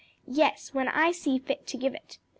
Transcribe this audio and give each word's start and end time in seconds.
"Yes, 0.25 0.73
when 0.73 0.87
I 0.87 1.11
see 1.11 1.37
fit 1.37 1.67
to 1.67 1.77
give 1.77 1.93
it. 1.93 2.17